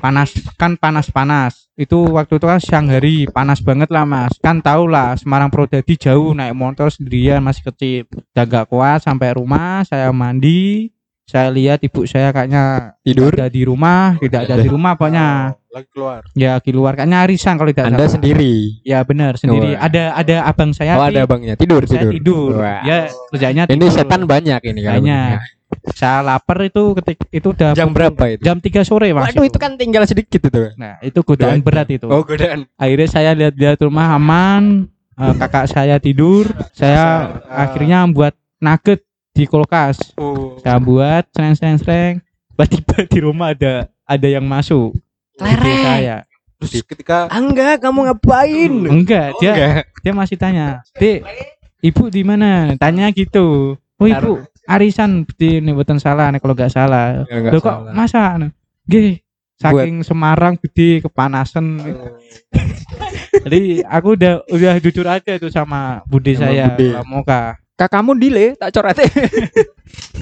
[0.02, 4.84] panas kan panas-panas itu waktu itu kan siang hari panas banget lah mas kan tau
[4.84, 10.10] lah Semarang Prodadi jauh naik motor sendirian masih kecil udah gak kuat sampai rumah saya
[10.10, 10.90] mandi
[11.22, 13.30] saya lihat ibu saya kayaknya Tidur.
[13.30, 15.28] tidak ada di rumah tidak ada di rumah pokoknya
[15.72, 16.20] Oh, lagi keluar.
[16.36, 18.12] ya keluar kayaknya arisan kalau tidak Anda salah.
[18.20, 18.54] sendiri.
[18.84, 19.72] Ya benar sendiri.
[19.72, 19.88] Wah.
[19.88, 21.00] Ada ada abang saya.
[21.00, 21.56] Oh, ada abangnya.
[21.56, 22.12] Tidur, saya tidur.
[22.12, 22.50] tidur.
[22.60, 22.84] Wah.
[22.84, 23.88] Ya kerjanya Ini tidur.
[23.88, 25.61] setan banyak ini Banyak.
[25.92, 28.40] Saya lapar itu ketik itu udah Jam berapa itu?
[28.40, 29.28] jam 3 sore mas.
[29.28, 30.72] Waduh, itu kan tinggal sedikit itu.
[30.74, 32.06] Nah itu godaan berat itu.
[32.06, 32.64] Oh, godaan.
[32.74, 34.86] Akhirnya saya lihat-lihat rumah aman.
[35.12, 36.48] eh, kakak saya tidur.
[36.72, 37.68] Saya Ah.
[37.68, 40.00] akhirnya buat nugget di kulkas.
[40.16, 40.56] Oh.
[40.58, 42.14] Saya buat sereng sereng sereng.
[42.48, 44.96] Tiba-tiba di rumah ada ada yang masuk.
[45.34, 46.24] Ibu saya.
[46.56, 48.72] Terus ketika Enggak, kamu ngapain?
[48.86, 49.84] Enggak, dia Enggak.
[49.98, 51.26] dia masih tanya dek
[51.80, 56.72] ibu di mana tanya gitu oh ibu arisan di nih boten salah nih kalau nggak
[56.72, 57.26] salah.
[57.26, 57.92] Ya, Loh, kok salah.
[57.92, 58.22] masa
[58.82, 59.22] Gih,
[59.58, 61.78] saking Semarang gede kepanasan
[63.46, 66.66] jadi aku udah udah jujur aja tuh sama bude Sama saya.
[66.74, 67.42] Pak Moka.
[67.78, 68.94] Kakakmu dile tak coret.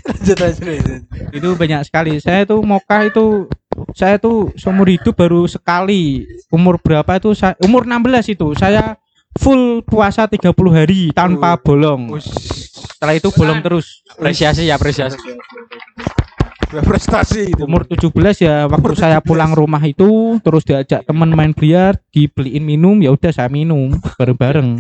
[0.07, 1.01] lanjut lanjut, lanjut.
[1.35, 2.13] itu banyak sekali.
[2.23, 3.51] Saya tuh Moka itu
[3.93, 6.25] saya tuh seumur hidup baru sekali.
[6.49, 7.35] Umur berapa itu?
[7.37, 8.55] Sa- umur 16 itu.
[8.57, 8.97] Saya
[9.37, 12.19] full puasa 30 hari tanpa bolong
[13.01, 15.17] setelah itu bolong terus Apresiasi ya, apresiasi.
[16.71, 17.65] prestasi itu.
[17.65, 18.13] Umur 17
[18.45, 19.27] ya waktu Umur saya 17.
[19.27, 24.79] pulang rumah itu terus diajak teman main biliar, dibeliin minum, ya udah saya minum bareng-bareng.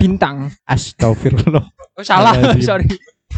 [0.00, 0.48] Bintang.
[0.64, 1.68] Astagfirullah.
[1.94, 2.32] Oh salah,
[2.64, 2.88] sorry.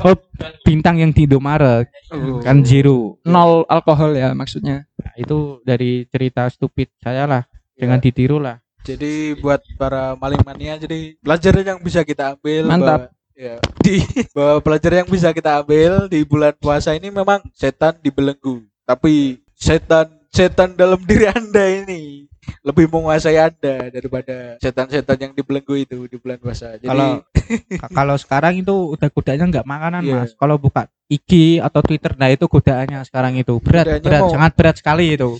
[0.00, 0.14] Oh,
[0.62, 2.38] bintang yang di Indomaret Oh.
[2.38, 3.18] kan zero.
[3.26, 4.86] Nol alkohol ya maksudnya.
[4.94, 7.42] Nah, itu dari cerita stupid saya lah.
[7.74, 8.04] Jangan Ya.
[8.06, 8.62] ditiru lah.
[8.80, 13.00] Jadi buat para maling mania jadi pelajaran yang bisa kita ambil Mantap.
[13.40, 18.60] Ya, di bahwa pelajaran yang bisa kita ambil di bulan puasa ini memang setan dibelenggu.
[18.84, 22.28] Tapi setan setan dalam diri Anda ini
[22.60, 26.76] lebih menguasai Anda daripada setan-setan yang dibelenggu itu di bulan puasa.
[26.76, 27.10] Jadi Kalau
[27.82, 30.14] Ka- kalau sekarang itu udah godaannya nggak makanan Iya.
[30.20, 30.32] mas.
[30.34, 34.52] Kalau buka IG atau Twitter, nah itu godaannya sekarang itu berat, Godaannya berat, mau- sangat
[34.54, 35.30] berat sekali itu.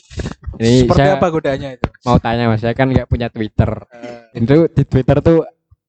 [0.58, 1.86] Ini seperti saya apa godaannya itu?
[2.00, 3.70] mau tanya mas, saya kan nggak punya Twitter.
[4.32, 5.38] Eh, Itu di Twitter tuh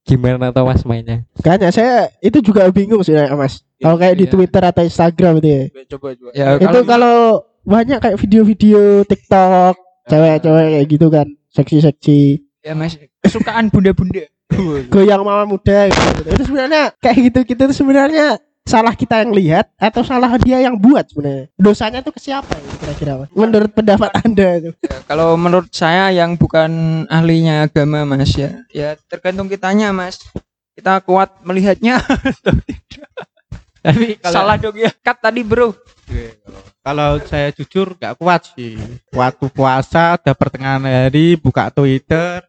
[0.04, 1.24] gimana tuh mas mainnya?
[1.40, 3.62] Kayaknya saya itu juga bingung sih Mas.
[3.78, 4.32] Kalau kayak di Iya.
[4.32, 5.62] Twitter atau Instagram itu ya.
[5.90, 6.30] coba coba.
[6.34, 7.18] Ya, itu kalau- kalau
[7.62, 12.22] banyak kayak video-video TikTok cewek-cewek kayak gitu kan seksi-seksi
[12.62, 14.26] Ya mas, kesukaan bunda-bunda.
[14.94, 16.28] goyang mama muda gitu.
[16.28, 20.78] itu sebenarnya kayak gitu gitu itu sebenarnya salah kita yang lihat atau salah dia yang
[20.78, 25.68] buat sebenarnya dosanya tuh ke siapa ya, kira-kira menurut pendapat anda itu Ya, kalau menurut
[25.74, 30.22] saya yang bukan ahlinya agama mas ya, ya tergantung kitanya mas.
[30.72, 32.00] Kita kuat melihatnya.
[33.86, 34.92] Tapi kalau Salah dong ya.
[35.04, 35.74] Cut tadi bro.
[36.82, 38.78] kalau saya jujur nggak kuat sih.
[39.14, 42.42] Waktu puasa udah pertengahan hari buka Twitter,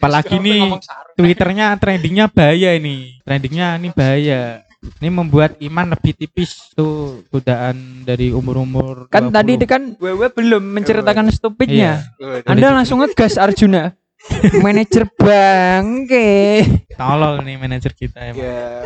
[0.00, 0.72] apalagi nih
[1.16, 3.20] Twitternya trendingnya bahaya ini.
[3.24, 4.64] Trendingnya ini bahaya.
[4.80, 9.36] Ini membuat iman lebih tipis tuh godaan dari umur-umur Kan 20.
[9.36, 12.04] tadi itu kan wewe belum menceritakan stupidnya.
[12.20, 12.44] Iya.
[12.46, 13.96] Anda langsung ngegas Arjuna.
[14.64, 16.62] Manajer bangke.
[16.98, 18.42] tolol nih manajer kita emang.
[18.42, 18.82] Ya.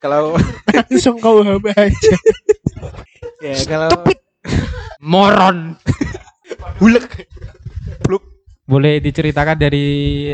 [0.00, 0.38] Kalau
[0.76, 2.14] langsung kau hamba aja
[3.42, 3.90] ya kalau
[4.98, 5.78] Moron.
[8.68, 9.86] Boleh diceritakan dari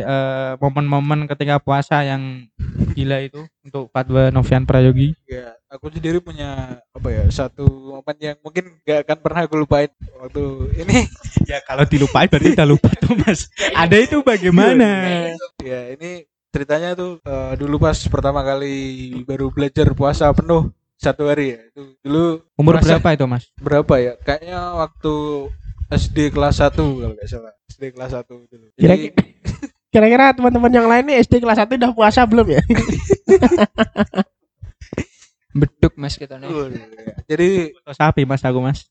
[0.02, 2.50] eh, momen-momen ketika puasa yang
[2.90, 5.14] gila itu untuk Fatwa Novian Prayogi?
[5.30, 9.90] ya aku sendiri punya apa ya satu momen yang mungkin gak akan pernah aku lupain
[10.18, 10.42] waktu
[10.82, 11.06] ini
[11.50, 13.46] Ya kalau dilupain berarti udah lupa tuh Mas.
[13.82, 15.30] Ada itu bagaimana?
[15.62, 18.74] ya ini ceritanya tuh eh, dulu pas pertama kali
[19.22, 23.46] baru belajar puasa penuh satu hari ya itu dulu Umur berapa itu Mas?
[23.58, 25.14] berapa ya kayaknya waktu
[25.90, 29.12] SD kelas 1 kalau nggak salah SD kelas 1 dulu Kira-
[29.88, 32.62] kira-kira teman-teman yang lain nih SD kelas 1 udah puasa belum ya
[35.54, 36.50] Beduk mas kita nih.
[36.50, 37.14] Waduh, ya.
[37.30, 37.48] jadi
[37.86, 38.90] sapi Mas aku Mas.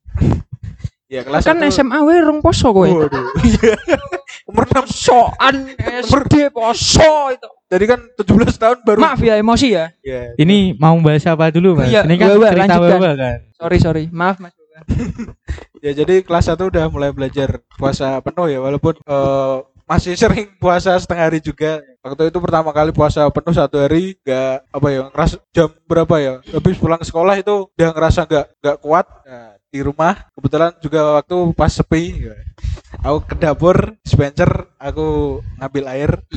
[1.11, 2.87] ya kelas Kan 1 SMA we rong poso kowe.
[2.87, 3.75] Iya.
[4.49, 7.03] Umur 6 Soan SD poso
[7.35, 7.49] itu.
[7.67, 9.91] Jadi kan 17 tahun baru Maaf ya emosi ya.
[9.99, 11.91] Ya, Ini mau bahas apa dulu Mas?
[11.91, 12.75] Iya, Ini kan Wawa, cerita.
[12.79, 13.37] Wawa kan.
[13.59, 14.03] Sorry sorry.
[14.07, 14.55] Maaf mas.
[15.83, 20.95] Ya jadi kelas 1 udah mulai belajar puasa penuh ya walaupun eh, masih sering puasa
[20.95, 21.83] setengah hari juga.
[21.99, 26.33] Waktu itu pertama kali puasa penuh satu hari nggak apa ya ngerasa jam berapa ya
[26.55, 31.37] habis pulang sekolah itu udah ngerasa nggak nggak kuat Nah, di rumah kebetulan juga waktu
[31.55, 32.35] pas sepi ya.
[33.01, 36.11] aku ke dapur dispenser aku ngambil air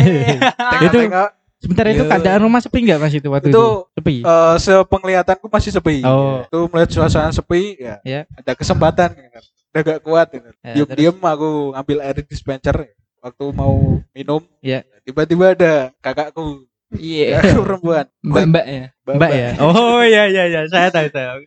[0.00, 1.30] Itu Tengok-tengok,
[1.64, 2.10] sebentar itu Iya.
[2.12, 3.56] keadaan rumah sepi nggak Mas itu waktu itu?
[3.56, 4.16] Itu, Sepi.
[4.20, 6.44] eh, sepenglihatanku masih sepi Oh.
[6.44, 8.20] itu melihat suasana sepi ya Ya.
[8.30, 9.40] ada kesempatan gitu.
[9.72, 10.48] udah gak kuat gitu.
[10.62, 10.98] Ya, diem terus?
[11.00, 12.76] diem aku ngambil air di dispenser
[13.18, 13.74] waktu mau
[14.10, 14.84] minum Ya.
[15.02, 17.40] tiba-tiba ada kakakku Iya.
[17.40, 18.84] kakakku perempuan Mbak mbak ya.
[19.02, 19.48] Mbak ya.
[19.58, 21.40] Oh iya iya iya saya tahu tahu.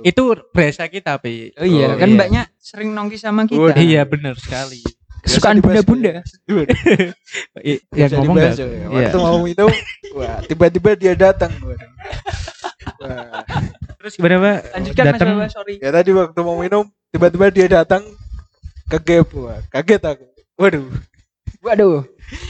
[0.00, 1.52] Itu berasa kita Pi.
[1.54, 2.14] Oh iya Oh, kan iya.
[2.14, 3.76] mbaknya sering nongki sama Oh, kita.
[3.76, 4.80] Iya benar sekali.
[5.24, 6.20] Kesukaan bunda-bunda.
[6.46, 6.68] Waduh,
[7.68, 8.66] I- bisa Yang ngomong dibahas, ya.
[8.68, 8.86] Iya.
[8.86, 9.70] waktu mau minum
[10.14, 11.50] wah tiba-tiba dia datang
[13.98, 14.58] Terus gimana Pak?
[14.76, 15.74] Lanjutkan mas Datang Bawa, sorry.
[15.80, 18.02] ya tadi waktu mau minum tiba-tiba dia datang
[18.84, 20.86] ke gap wah kaget aku waduh
[21.64, 22.04] Waduh.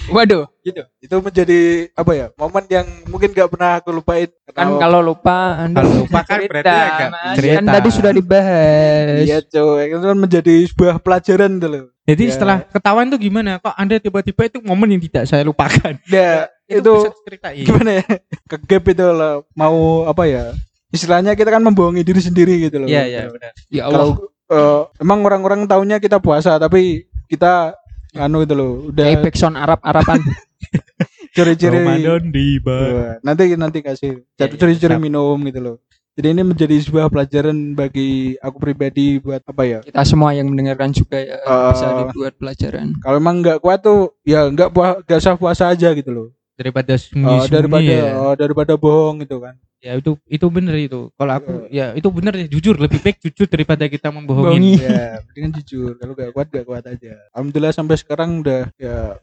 [0.08, 0.44] Waduh.
[0.60, 0.80] Gitu.
[0.98, 1.60] itu menjadi
[1.92, 6.20] apa ya momen yang mungkin gak pernah aku lupain Kan kalau lupa Anda Kalau lupa
[6.24, 7.34] kan cerita, berarti agak Mas.
[7.36, 7.54] cerita.
[7.56, 9.16] Kan tadi sudah dibahas.
[9.20, 11.84] Iya cuy, itu kan menjadi sebuah pelajaran tuh loh.
[12.04, 12.32] Jadi Ya.
[12.32, 13.56] setelah ketahuan tuh gimana?
[13.58, 15.96] Kok Anda tiba-tiba itu momen yang tidak saya lupakan?
[16.06, 17.64] Ya, itu, bisa ceritain.
[17.64, 18.06] gimana ya?
[18.48, 20.44] Ke gap itu loh, mau apa ya?
[20.92, 22.88] Istilahnya kita kan membohongi diri sendiri gitu loh.
[22.88, 23.52] Iya iya benar.
[23.68, 23.96] Ya Allah.
[23.98, 24.08] Kalau
[24.48, 27.74] eh, emang orang-orang taunya kita puasa tapi kita
[28.16, 30.20] anu itu loh, udah Kayak backsound Arab-Araban.
[31.34, 32.76] ciri-ciri Ramadan tiba.
[32.78, 35.02] Wah, nanti nanti kasih Ya, satu ya, ciri-ciri siap.
[35.02, 35.76] minum gitu loh.
[36.14, 39.78] Jadi ini menjadi sebuah pelajaran bagi aku pribadi buat apa ya?
[39.82, 42.94] Kita semua yang mendengarkan juga ya Eh, bisa dibuat pelajaran.
[43.02, 46.28] Kalau emang nggak kuat tuh ya nggak puas, usah puasa aja gitu loh.
[46.54, 48.12] Daripada Oh, sembunyi-sembunyi daripada ya.
[48.14, 49.58] oh, daripada bohong gitu kan.
[49.84, 51.12] Ya itu itu bener itu.
[51.12, 54.56] Kalau aku ya itu bener ya jujur lebih baik jujur daripada kita membohongin.
[54.56, 54.74] Bohongi.
[54.80, 59.20] ya mendingan jujur kalau gak kuat gak kuat aja alhamdulillah sampai sekarang udah ya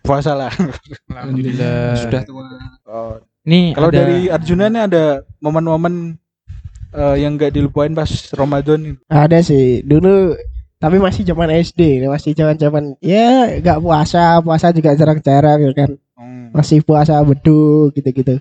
[0.00, 0.48] puasa lah
[1.12, 1.92] Alhamdulillah.
[2.00, 2.48] Sudah tua.
[2.88, 5.04] Oh, Nih kalau ada- dari Arjuna nih ada
[5.44, 6.16] momen-momen
[6.88, 10.32] eh, yang gak dilupain pas Ramadan ini Ada sih dulu
[10.78, 15.90] tapi masih zaman SD, masih zaman-zaman ya nggak puasa, puasa juga jarang-jarang ya kan.
[16.14, 16.54] Hmm.
[16.54, 18.38] Masih puasa beduk gitu-gitu.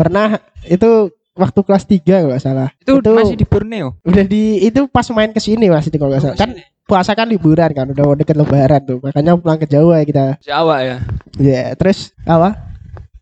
[0.00, 2.68] Pernah itu waktu kelas 3 kalau nggak salah.
[2.80, 4.00] Itu, masih di Borneo.
[4.00, 6.38] udah di itu pas main ke sini Mas itu kalau nggak salah.
[6.40, 6.56] Kan
[6.88, 8.98] puasa kan liburan kan udah mau deket lebaran tuh.
[9.04, 10.40] Makanya pulang ke Jawa kita.
[10.40, 10.96] Jawa ya.
[11.36, 12.72] Ya, terus apa?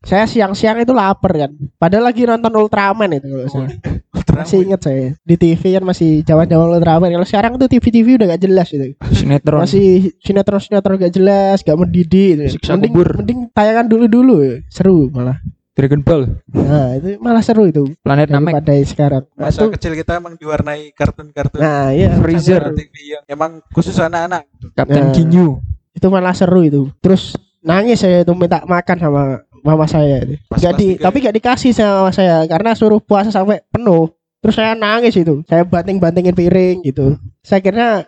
[0.07, 1.51] Saya siang-siang itu lapar kan.
[1.75, 3.71] Padahal lagi nonton Ultraman itu kalau salah.
[4.39, 7.11] Masih inget saya di TV kan masih zaman-zaman Ultraman.
[7.11, 8.95] Kalau sekarang tuh TV-TV udah gak jelas itu.
[9.11, 9.67] Sinetron.
[9.67, 12.39] Masih sinetron-sinetron gak jelas, gak mendidik.
[12.39, 12.55] itu.
[12.55, 13.11] Siksa Mending, kubur.
[13.19, 15.43] mending tayangan dulu-dulu, seru malah.
[15.79, 16.23] Dragon Ball.
[16.51, 18.59] Nah, itu malah seru itu Planet Namek.
[18.59, 19.23] daripada sekarang.
[19.33, 22.19] masa Itu- kecil kita emang diwarnai kartun-kartun Nah, iya.
[22.19, 22.75] Freezer.
[22.75, 24.43] TV yang emang khusus anak-anak
[24.75, 25.15] Kapten Nah.
[25.15, 25.63] Ginyu.
[25.91, 29.23] itu malah seru itu terus nangis saya itu minta makan sama
[29.61, 32.71] mama saya itu Pas Nggak kelas di, tiga tapi gak dikasih sama mama saya karena
[32.73, 34.07] suruh puasa sampai penuh
[34.39, 38.07] terus saya nangis itu saya banting bantingin piring gitu saya kira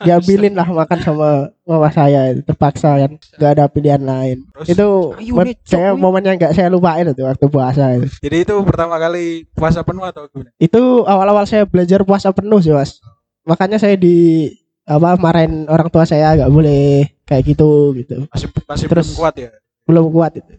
[0.00, 1.28] diambilin lah makan sama
[1.62, 3.10] mama saya itu terpaksa kan.
[3.16, 4.36] Nggak ada pilihan lain.
[4.52, 4.88] Terus, itu
[5.20, 8.06] Ayo, Nek, saya momen yang nggak saya lupain itu waktu puasa itu.
[8.20, 10.50] Jadi itu pertama kali puasa penuh atau gimana?
[10.56, 13.00] Itu awal-awal saya belajar puasa penuh sih mas.
[13.44, 14.48] Makanya saya di
[14.84, 18.26] apa marahin orang tua saya nggak boleh kayak gitu gitu.
[18.28, 19.50] Masih masih Terus- belum kuat ya?
[19.88, 20.52] belum kuat itu.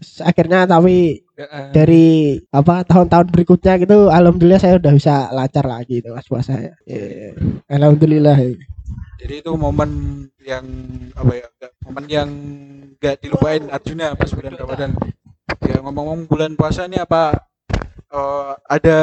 [0.00, 6.04] Terus akhirnya tapi Ya, dari apa tahun-tahun berikutnya gitu alhamdulillah saya udah bisa lancar lagi
[6.04, 6.76] itu mas puasa ya.
[6.84, 7.32] Iya.
[7.64, 8.36] Alhamdulillah.
[9.16, 9.88] jadi itu momen
[10.44, 10.68] yang
[11.16, 11.48] apa ya
[11.88, 12.28] momen yang
[13.00, 14.90] gak dilupain Arjuna pas bulan Ramadan
[15.64, 17.40] ya ngomong-ngomong bulan puasa ini apa
[18.12, 18.98] eh, ada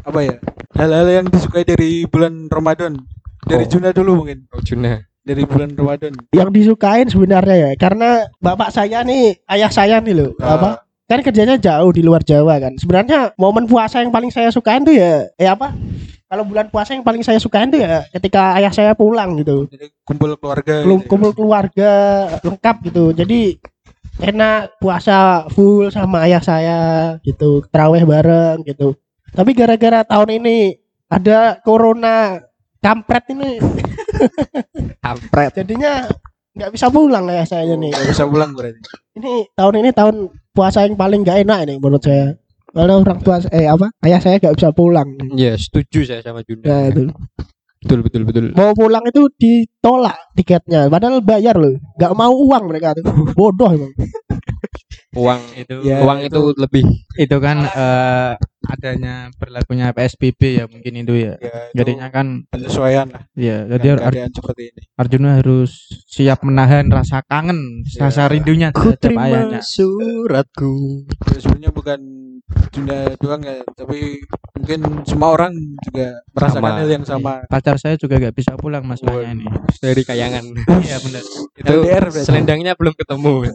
[0.00, 0.40] apa ya
[0.80, 2.96] hal-hal yang disukai dari bulan Ramadan
[3.44, 3.68] dari Oh.
[3.68, 4.96] Juna dulu mungkin Oh, Juna.
[5.20, 10.32] Dari bulan Ramadan Yang disukain sebenarnya ya karena bapak saya nih ayah saya nih loh
[10.40, 10.56] Ah.
[10.56, 10.70] apa
[11.10, 12.78] kan kerjanya jauh di luar Jawa kan.
[12.78, 15.74] Sebenarnya momen puasa yang paling saya sukain tuh ya eh apa?
[16.30, 19.66] Kalau bulan puasa yang paling saya sukain tuh ya ketika ayah saya pulang gitu.
[19.66, 21.02] jadi kumpul keluarga gitu ya.
[21.10, 21.90] kumpul keluarga
[22.46, 23.04] lengkap gitu.
[23.10, 23.58] Jadi
[24.22, 26.80] enak puasa full sama ayah saya
[27.26, 28.94] gitu, terawih bareng gitu.
[29.34, 30.78] Tapi gara-gara tahun ini
[31.10, 32.38] ada corona
[32.78, 33.58] kampret ini
[35.04, 35.50] Kampret.
[35.56, 36.06] jadinya
[36.50, 37.90] nggak bisa pulang ayah saya nih.
[37.94, 38.80] Nggak bisa pulang berarti
[39.16, 40.14] Ini tahun ini tahun
[40.50, 42.34] puasa yang paling gak enak ini menurut saya.
[42.70, 45.08] Kalau orang tua eh apa ayah saya nggak bisa pulang.
[45.34, 46.64] Iya, setuju saya sama Juna.
[46.66, 47.10] Nah, itu.
[47.80, 48.44] Betul, betul, betul.
[48.52, 51.80] Mau pulang itu ditolak tiketnya, padahal bayar loh.
[51.96, 53.08] Nggak mau uang mereka tuh.
[53.32, 53.90] Bodoh emang.
[55.10, 56.86] Uang itu Ya, uang itu, lebih
[57.18, 61.34] itu kan eh, adanya berlakunya PSBB ya mungkin itu ya.
[61.36, 66.86] ya itu Jadinya kan penyesuaian lah ya jadi Ar- seperti ini Arjuna harus siap menahan
[66.86, 68.30] rasa kangen, rasa Ya.
[68.30, 69.58] rindunya ku terhadap ayahnya.
[69.58, 70.74] terima suratku.
[71.26, 72.00] Ya, sebenarnya bukan
[72.70, 74.22] Juna doang ya tapi
[74.54, 76.78] mungkin semua orang juga merasakan Sama.
[76.78, 79.46] hal yang sama Pacar saya juga gak bisa pulang masalahnya ini.
[79.76, 80.44] Dari kayangan.
[80.78, 81.22] Iya benar.
[81.52, 83.50] itu LDR selendangnya belum ketemu.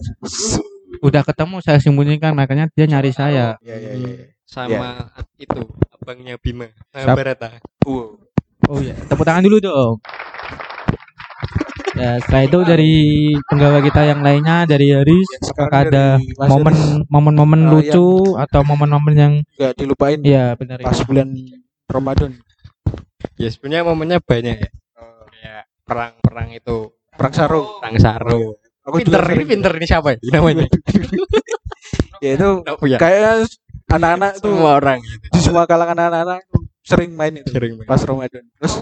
[1.05, 3.61] Udah ketemu saya sembunyikan makanya dia nyari saya.
[3.61, 5.61] ya ya ya Sama itu
[5.93, 6.65] abangnya Bima.
[6.93, 7.13] Nah.
[7.13, 7.61] Barata.
[7.85, 8.17] Wow.
[8.65, 10.01] Oh iya, tepuk tangan dulu dong.
[11.95, 12.93] Ya, setelah itu dari
[13.47, 16.05] penggawa kita yang lainnya dari Haris, Sekarang apakah ada
[16.43, 16.75] momen
[17.07, 20.91] momen-momen Eh, lucu atau momen-momen yang nggak dilupain iya benar ya.
[20.91, 21.31] pas bulan
[21.87, 22.31] Ramadan
[23.39, 24.69] Ya sebenarnya momennya banyak ya.
[25.31, 26.77] Kayak perang-perang itu,
[27.15, 28.59] perang sarung perang sarung.
[28.85, 30.65] Aku Pinter, ini sering- pinter ini siapa ya namanya?
[32.23, 32.97] ya itu Oh iya.
[32.97, 33.49] kayak
[33.87, 35.25] anak-anak tuh Semua orang gitu.
[35.27, 36.41] di semua kalangan anak-anak
[36.81, 37.85] sering main itu Sering main.
[37.85, 38.73] pas Ramadan terus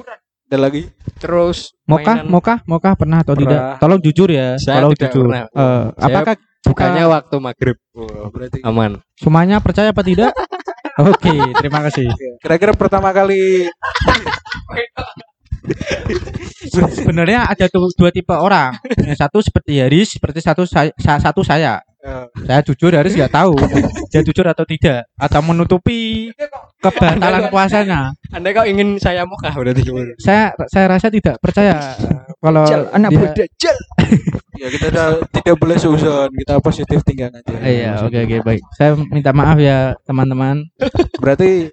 [0.43, 3.47] ada lagi Terus Mokah, mainan- mokah, mokah pernah atau Pernah.
[3.47, 3.61] tidak?
[3.79, 4.47] Tolong jujur ya.
[4.55, 5.23] Saya Tolong tidak jujur.
[5.25, 5.43] pernah.
[5.47, 8.91] Eh, Saya apakah bukannya waktu maghrib oh, berarti aman.
[9.15, 10.31] semuanya percaya apa tidak?
[11.01, 12.05] Oke, terima kasih.
[12.37, 13.65] kira-kira pertama kali
[16.97, 18.75] Sebenarnya ada tuh dua tipe orang.
[18.99, 21.79] Yang satu seperti Haris, seperti satu saya, sa- satu saya.
[22.03, 23.55] eh, Saya jujur Haris nggak tahu
[24.11, 26.31] dia jujur atau tidak atau menutupi
[26.83, 28.11] kebatalan puasanya.
[28.29, 29.23] Anda kok ingin saya
[29.55, 30.11] berarti gimana?
[30.19, 31.95] Saya saya rasa tidak percaya
[32.43, 33.77] kalau anak dia- muda jal.
[34.61, 38.61] ya kita udah- tidak boleh seuzon kita positif tinggal aja Iya, oke oke baik.
[38.73, 40.67] Saya minta maaf ya teman-teman.
[41.23, 41.71] berarti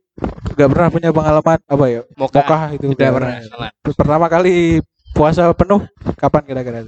[0.53, 2.41] nggak pernah punya pengalaman apa ya Mokah.
[2.41, 3.35] Mokah itu Tidak pernah.
[3.43, 3.71] Salah.
[3.83, 4.79] pertama kali
[5.11, 5.83] puasa penuh
[6.15, 6.81] kapan kira-kira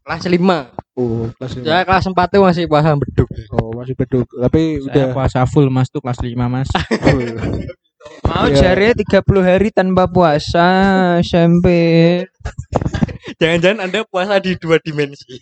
[0.00, 0.68] Kelas lima.
[0.92, 1.64] Oh, kelas lima.
[1.66, 3.26] Saya kelas 4 tuh masih puasa beduk.
[3.52, 4.28] Oh, masih beduk.
[4.28, 6.68] Tapi Saya udah puasa full mas tuh kelas 5 mas.
[8.22, 8.72] Mau Iya.
[8.72, 10.66] jari 30 hari tanpa puasa
[11.20, 11.66] SMP.
[13.36, 15.36] Jangan-jangan Anda puasa di dua dimensi.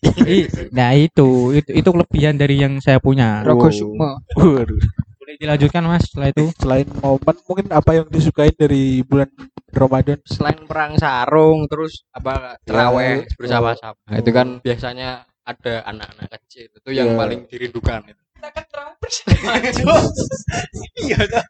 [0.74, 3.46] Nah itu, itu itu kelebihan dari yang saya punya.
[3.46, 4.18] Rogo Sukmo.
[4.34, 6.50] Boleh dilanjutkan mas setelah itu.
[6.58, 9.28] Selain momen mungkin apa yang disukai dari bulan
[9.70, 10.18] Ramadan?
[10.24, 13.98] Selain perang sarung terus apa terawih Ya, bersama-sama.
[14.08, 17.16] Nah, itu kan biasanya ada anak-anak kecil itu yang Ya.
[17.16, 18.22] paling dirindukan itu.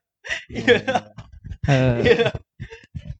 [1.68, 2.00] Eh,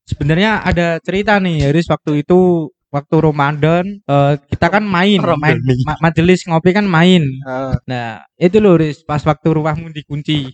[0.09, 6.01] sebenarnya ada cerita nih Haris waktu itu waktu Ramadan eh, kita kan main, main ma-
[6.01, 7.23] majelis ngopi kan main.
[7.45, 10.49] Ah, Nah itu loh Haris pas waktu rumahmu dikunci.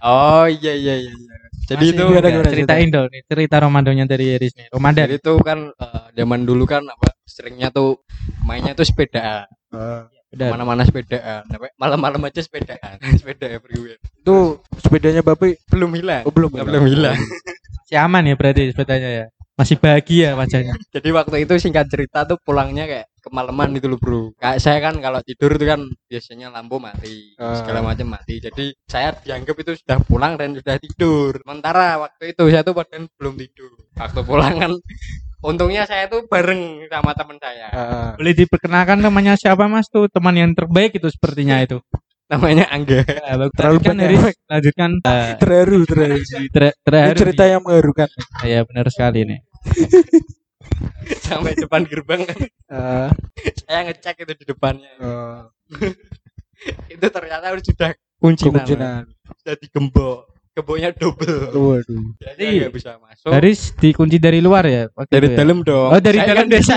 [0.00, 1.12] Oh iya iya iya.
[1.12, 1.34] iya.
[1.68, 4.66] Jadi Masih itu gimana, gimana ceritain dong nih cerita Ramadannya dari Haris nih.
[4.72, 5.04] Ramadan.
[5.04, 8.00] Jadi itu kan eh, zaman dulu kan apa seringnya tuh
[8.42, 9.46] mainnya tuh sepedaan.
[9.72, 10.08] ah.
[10.28, 10.60] Benar.
[10.60, 11.48] Mana-mana sepedaan.
[11.48, 13.00] Sampai Malam-malam aja sepedaan.
[13.16, 13.96] Sepeda everywhere.
[14.20, 16.20] Itu sepedanya Bapak Belum hilang.
[16.28, 17.16] oh, belum Belum hilang.
[17.16, 19.26] Masih aman ya berarti sepedanya ya.
[19.58, 20.78] Masih bahagia wajahnya.
[20.94, 24.30] Jadi waktu itu singkat cerita tuh pulangnya kayak kemalaman itu loh bro.
[24.38, 27.58] Kayak saya kan kalau tidur itu kan biasanya lampu mati, Ah.
[27.58, 28.38] segala macam mati.
[28.38, 31.42] Jadi saya dianggap itu sudah pulang dan sudah tidur.
[31.42, 33.74] Sementara waktu itu saya tuh padahal belum tidur.
[33.98, 34.72] Waktu pulang kan
[35.42, 37.66] untungnya saya tuh bareng sama teman saya.
[37.74, 41.82] Ah, Boleh diperkenalkan namanya siapa mas tuh teman yang terbaik itu sepertinya itu.
[42.28, 43.00] Namanya Angga.
[43.08, 43.56] Ya, bagus.
[43.56, 44.36] Terlalu lanjutkan banyak Haris.
[44.52, 44.90] Lanjutkan.
[45.40, 46.16] Terharu, terharu.
[46.84, 48.08] terharu cerita yang mengharukan.
[48.44, 49.47] Iya benar sekali nih.
[51.20, 53.08] Sampai depan gerbang kan Ah,
[53.62, 54.90] saya ngecek itu di depannya.
[55.00, 55.48] ah,
[56.86, 58.52] Itu ternyata sudah kuncinan.
[58.60, 59.02] kekuncinan.
[59.38, 60.18] Sudah digembok.
[60.52, 61.54] Gemboknya double.
[61.54, 62.18] Waduh.
[62.18, 63.30] Jadi nggak bisa masuk.
[63.30, 64.90] Haris dikunci dari luar ya?
[64.90, 65.36] waktu dari ya?
[65.38, 65.86] dalam dong.
[65.88, 66.76] Oh dari Saya dalam kan desa.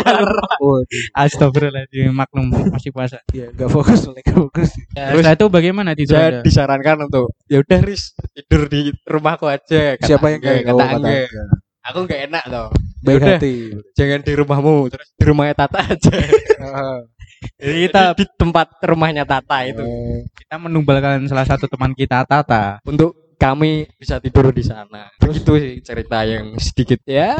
[1.17, 3.17] Astagfirullahaladzim maklum masih puasa.
[3.33, 4.69] Ya, enggak fokus, enggak fokus.
[4.93, 6.41] Ya, Terus setelah itu bagaimana tidur saya Anda?
[6.45, 9.97] disarankan untuk ya udah Riz tidur di rumahku aja.
[9.97, 11.17] Kata Siapa yang kayak kata Angga.
[11.89, 12.69] Aku nggak enak toh.
[13.01, 13.37] Baik Yaudah.
[13.41, 13.53] hati.
[13.97, 16.13] Jangan di rumahmu, terus di rumahnya Tata aja.
[17.57, 22.77] Jadi kita di tempat rumahnya Tata itu oh, Kita menumbalkan salah satu teman kita Tata.
[22.85, 25.09] untuk kami bisa tidur di sana.
[25.17, 27.33] Terus itu sih cerita yang sedikit ya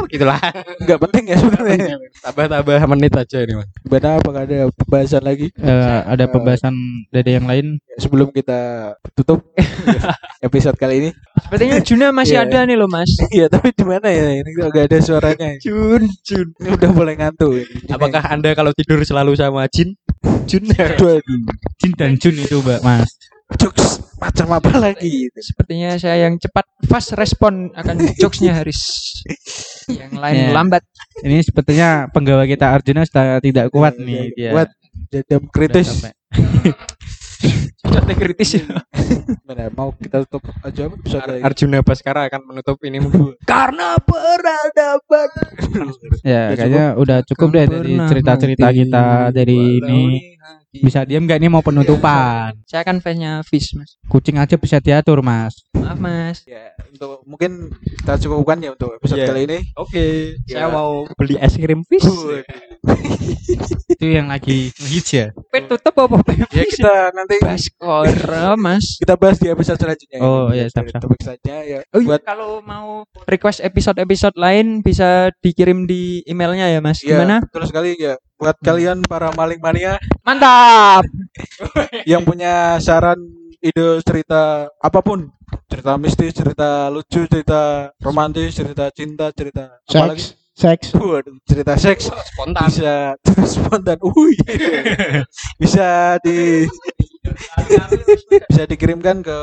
[0.00, 0.40] begitulah.
[0.80, 1.96] enggak penting ya sebenarnya.
[2.20, 3.68] Tambah-tambah menit aja ini mas.
[3.84, 6.72] Gimana apakah ada pembahasan lagi Eh, ada pembahasan
[7.08, 7.76] dari yang lain?
[8.00, 8.56] sebelum kita
[9.12, 9.44] tutup
[10.46, 11.10] episode kali ini?
[11.36, 12.48] Sepertinya Juna masih Iya.
[12.48, 13.12] ada nih loh mas.
[13.36, 14.40] Iya, tapi di mana ya?
[14.40, 15.50] Ini enggak ada suaranya.
[15.60, 16.48] Jun, Jun.
[16.56, 17.60] Ini udah mulai ngantuk.
[17.60, 17.92] ini.
[17.92, 19.92] Apakah anda kalau tidur selalu sama Jin?
[20.48, 20.64] Jun.
[21.76, 23.10] Jin dan Jun itu mbak mas.
[23.58, 23.89] jokes
[24.20, 25.32] macam apa lagi?
[25.34, 28.80] Sepertinya saya yang cepat fast respon akan jokesnya Haris.
[29.90, 30.54] Yang lain Ya.
[30.54, 30.82] lambat.
[31.20, 34.50] Ini sepertinya penggawa kita Arjuna sudah tidak kuat Iya, nih dia.
[34.54, 34.68] Kuat.
[35.10, 35.88] Jadam Sudah kritis.
[37.80, 38.64] Sudah kritis ya.
[39.48, 41.42] Mana mau kita tutup aja kali ini?
[41.42, 43.00] Arjuna Baskara akan menutup ini.
[43.50, 45.28] Karena peradaban.
[46.22, 49.04] Ya kayaknya udah cukup deh dari cerita-cerita kita
[49.34, 50.02] dari ini.
[50.70, 52.54] Bisa diam nggak ini mau penutupan?
[52.70, 53.98] Saya kan fansnya Fish mas.
[54.06, 55.66] Kucing aja bisa diatur mas.
[55.74, 56.46] Maaf mas.
[56.46, 59.26] Ya, untuk mungkin kita cukupkan ya untuk episode Iya.
[59.26, 59.58] kali ini.
[59.74, 60.04] Oke,
[60.46, 60.62] Ya.
[60.62, 62.06] saya mau beli es krim fish.
[63.90, 65.26] Itu yang lagi ngehits ya.
[65.50, 66.22] Pe tutup apa?
[66.54, 68.06] Ya kita nanti Baskor
[68.56, 68.96] mas.
[68.96, 70.18] kita bahas di episode selanjutnya.
[70.18, 70.22] ya.
[70.22, 71.02] Oh, iya, siap, siap.
[71.02, 71.82] Topik saja ya.
[71.90, 77.02] Oh iya, Buat kalau mau request episode-episode lain bisa dikirim di emailnya ya mas.
[77.02, 77.42] ya, Gimana?
[77.50, 81.04] Terus sekali ya buat kalian para maling mania Mantap.
[82.10, 83.20] yang punya saran
[83.60, 85.28] ide cerita apa pun
[85.68, 90.24] cerita mistis cerita lucu cerita romantis cerita cinta cerita apa lagi
[90.60, 91.00] Seks, seks.
[91.00, 92.68] Waduh, cerita seks Spontan.
[92.68, 92.92] bisa
[93.24, 94.36] cerita spontan Uy.
[95.56, 96.64] bisa di
[98.48, 99.38] bisa dikirimkan ke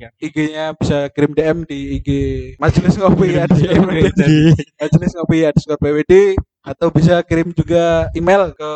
[0.00, 0.10] kan.
[0.20, 2.08] IG-nya bisa kirim DM di IG
[2.60, 3.44] Majelis Ngopi ya
[4.80, 6.12] Majelis Ngopi ya PWD
[6.64, 8.70] atau bisa kirim juga email ke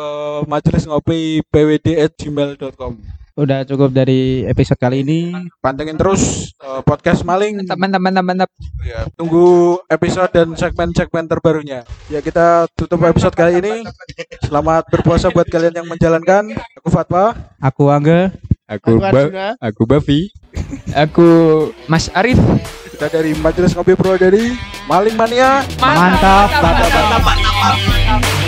[0.45, 2.93] majelis ngopi pwd@gmail.com.
[3.39, 5.31] Udah cukup dari episode kali ini.
[5.63, 7.63] Pantengin terus eh, podcast maling.
[7.63, 8.51] Mantap mantap.
[8.83, 11.87] Ya, tunggu episode dan segmen-segmen terbarunya.
[12.11, 13.87] Ya kita tutup episode kali ini.
[14.43, 16.51] Selamat berpuasa buat kalian yang menjalankan.
[16.83, 17.31] Aku Fatwa.
[17.63, 18.35] Aku Angga.
[18.69, 20.29] Aku Aku ba aku Bavi.
[21.09, 21.29] Aku
[21.89, 22.37] Mas Arif.
[22.93, 24.53] Kita dari Majelis Ngopi Pro dari
[24.85, 25.65] Maling Mania.
[25.81, 26.53] Mantap.
[26.53, 28.38] mantap, mantap, mantap.